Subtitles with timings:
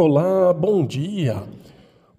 [0.00, 1.42] Olá, bom dia.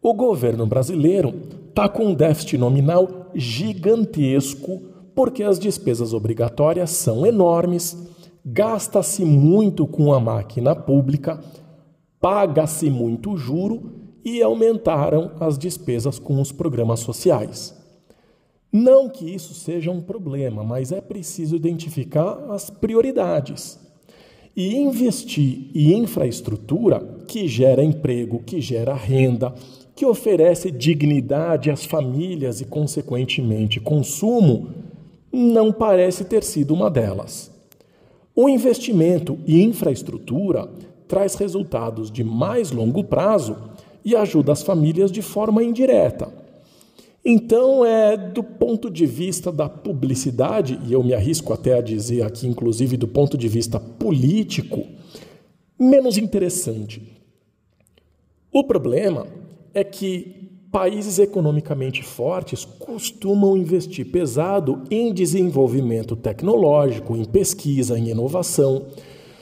[0.02, 1.34] O governo brasileiro
[1.70, 4.82] está com um déficit nominal gigantesco
[5.16, 7.98] porque as despesas obrigatórias são enormes,
[8.46, 11.40] gasta-se muito com a máquina pública,
[12.20, 13.94] paga-se muito juro
[14.26, 17.74] e aumentaram as despesas com os programas sociais.
[18.74, 23.80] Não que isso seja um problema, mas é preciso identificar as prioridades
[24.56, 29.54] e investir em infraestrutura que gera emprego, que gera renda,
[29.96, 34.70] que oferece dignidade às famílias e, consequentemente, consumo,
[35.32, 37.52] não parece ter sido uma delas.
[38.36, 40.70] O investimento em infraestrutura
[41.08, 43.58] traz resultados de mais longo prazo
[44.04, 46.39] e ajuda as famílias de forma indireta
[47.24, 52.24] então, é do ponto de vista da publicidade, e eu me arrisco até a dizer
[52.24, 54.86] aqui, inclusive do ponto de vista político,
[55.78, 57.02] menos interessante.
[58.52, 59.28] O problema
[59.74, 68.86] é que países economicamente fortes costumam investir pesado em desenvolvimento tecnológico, em pesquisa, em inovação,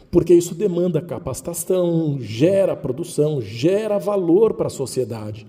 [0.09, 5.45] porque isso demanda capacitação, gera produção, gera valor para a sociedade.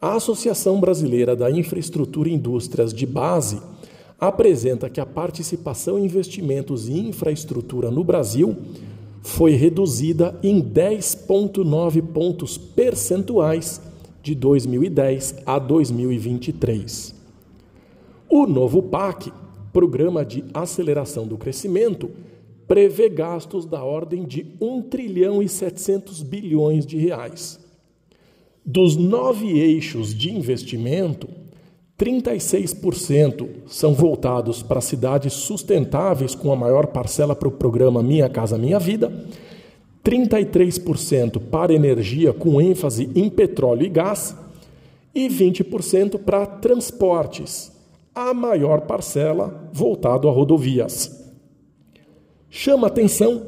[0.00, 3.62] A Associação Brasileira da Infraestrutura e Indústrias de Base
[4.20, 8.54] apresenta que a participação em investimentos em infraestrutura no Brasil
[9.22, 13.80] foi reduzida em 10,9 pontos percentuais
[14.22, 17.14] de 2010 a 2023.
[18.28, 19.32] O novo PAC,
[19.72, 22.10] Programa de Aceleração do Crescimento,
[22.68, 27.65] prevê gastos da ordem de 1 trilhão e 700 bilhões de reais.
[28.68, 31.28] Dos nove eixos de investimento,
[31.96, 38.58] 36% são voltados para cidades sustentáveis, com a maior parcela para o programa Minha Casa
[38.58, 39.24] Minha Vida,
[40.04, 44.36] 33% para energia, com ênfase em petróleo e gás,
[45.14, 47.70] e 20% para transportes,
[48.12, 51.24] a maior parcela voltado a rodovias.
[52.50, 53.46] Chama atenção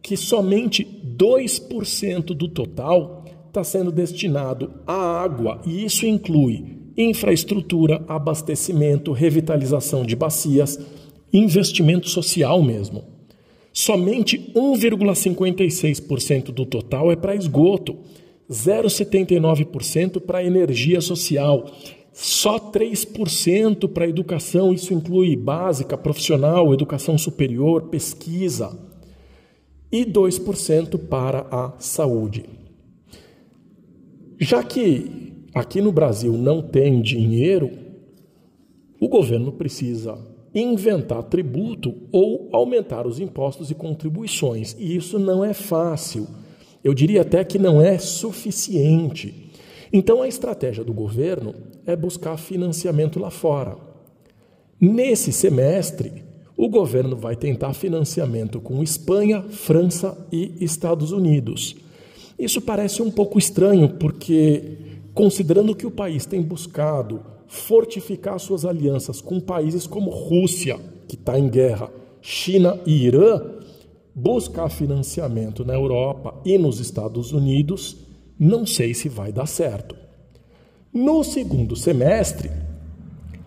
[0.00, 3.19] que somente 2% do total
[3.50, 10.78] está sendo destinado à água, e isso inclui infraestrutura, abastecimento, revitalização de bacias,
[11.32, 13.04] investimento social mesmo.
[13.72, 17.96] Somente 1,56% do total é para esgoto,
[18.50, 21.70] 0,79% para energia social,
[22.12, 28.76] só 3% para educação, isso inclui básica, profissional, educação superior, pesquisa,
[29.92, 32.44] e 2% para a saúde.
[34.40, 37.70] Já que aqui no Brasil não tem dinheiro,
[38.98, 40.18] o governo precisa
[40.54, 44.74] inventar tributo ou aumentar os impostos e contribuições.
[44.78, 46.26] E isso não é fácil.
[46.82, 49.52] Eu diria até que não é suficiente.
[49.92, 53.76] Então a estratégia do governo é buscar financiamento lá fora.
[54.80, 56.24] Nesse semestre,
[56.56, 61.76] o governo vai tentar financiamento com Espanha, França e Estados Unidos.
[62.40, 64.78] Isso parece um pouco estranho, porque,
[65.12, 71.38] considerando que o país tem buscado fortificar suas alianças com países como Rússia, que está
[71.38, 71.90] em guerra,
[72.22, 73.42] China e Irã,
[74.14, 77.98] buscar financiamento na Europa e nos Estados Unidos,
[78.38, 79.94] não sei se vai dar certo.
[80.90, 82.50] No segundo semestre,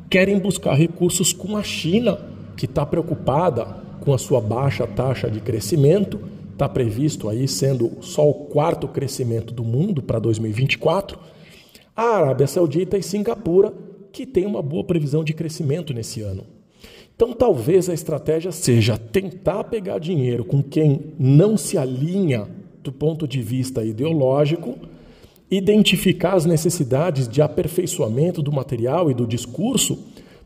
[0.07, 2.19] querem buscar recursos com a China,
[2.55, 3.65] que está preocupada
[4.01, 9.53] com a sua baixa taxa de crescimento está previsto aí sendo só o quarto crescimento
[9.53, 11.19] do mundo para 2024,
[11.95, 13.73] a Arábia Saudita e Singapura,
[14.11, 16.45] que tem uma boa previsão de crescimento nesse ano.
[17.15, 22.47] Então, talvez a estratégia seja tentar pegar dinheiro com quem não se alinha
[22.81, 24.77] do ponto de vista ideológico,
[25.49, 29.99] identificar as necessidades de aperfeiçoamento do material e do discurso,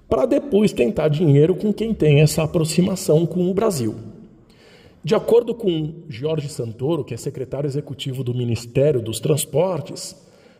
[0.09, 3.95] para depois tentar dinheiro com quem tem essa aproximação com o Brasil.
[5.07, 10.13] De acordo com Jorge Santoro, que é secretário executivo do Ministério dos Transportes,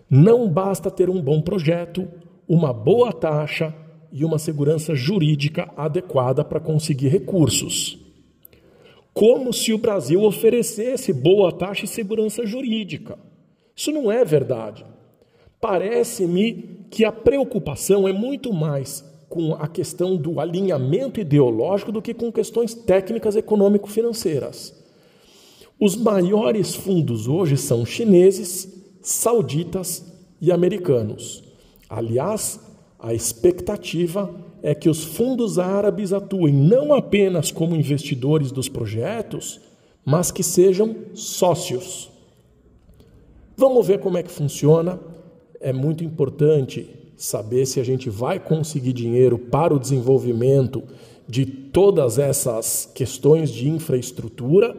[0.10, 2.08] não basta ter um bom projeto,
[2.48, 3.76] uma boa taxa
[4.10, 8.00] e uma segurança jurídica adequada para conseguir recursos.
[9.14, 13.20] Como se o Brasil oferecesse boa taxa e segurança jurídica.
[13.76, 14.86] Isso não é verdade.
[15.60, 22.14] Parece-me que a preocupação é muito mais com a questão do alinhamento ideológico do que
[22.14, 24.74] com questões técnicas econômico-financeiras.
[25.80, 28.68] Os maiores fundos hoje são chineses,
[29.02, 30.04] sauditas
[30.42, 31.44] e americanos.
[31.90, 32.60] Aliás,
[33.00, 34.34] a expectativa
[34.64, 39.62] é que os fundos árabes atuem não apenas como investidores dos projetos,
[40.04, 42.10] mas que sejam sócios.
[43.56, 45.00] Vamos ver como é que funciona.
[45.60, 50.84] É muito importante saber se a gente vai conseguir dinheiro para o desenvolvimento
[51.28, 54.78] de todas essas questões de infraestrutura,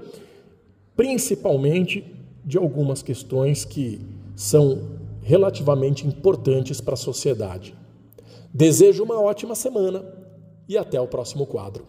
[0.96, 2.04] principalmente
[2.44, 4.00] de algumas questões que
[4.34, 7.74] são relativamente importantes para a sociedade.
[8.54, 10.04] Desejo uma ótima semana
[10.68, 11.84] e até o próximo quadro.